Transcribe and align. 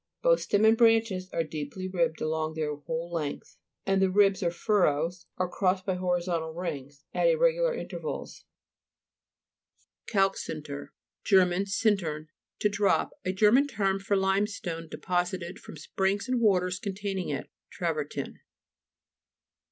Both 0.23 0.41
stem 0.41 0.65
and 0.65 0.75
branches 0.75 1.29
were 1.31 1.43
deeply 1.43 1.87
ribbed 1.87 2.21
along 2.21 2.55
their 2.55 2.73
whole 2.75 3.11
length, 3.11 3.57
and 3.85 4.01
the 4.01 4.09
ribs 4.09 4.41
or 4.41 4.49
furrows 4.49 5.27
were 5.37 5.47
crossed 5.47 5.85
by 5.85 5.93
horizontal 5.93 6.55
rings 6.55 7.03
at 7.13 7.27
irregular 7.27 7.71
inter 7.75 7.99
vals 7.99 8.39
(p. 10.07 10.13
42). 10.13 10.17
CALC 10.17 10.37
SINTER 10.37 10.93
Ger. 11.23 11.45
sinlern, 11.67 12.27
to 12.57 12.67
drop. 12.67 13.11
A 13.23 13.31
German 13.31 13.67
term 13.67 13.99
for 13.99 14.17
limestone 14.17 14.87
de 14.89 14.97
posited 14.97 15.59
from 15.59 15.77
springs 15.77 16.27
and 16.27 16.41
waters 16.41 16.79
containing 16.79 17.29
it. 17.29 17.51
Travertin. 17.69 18.39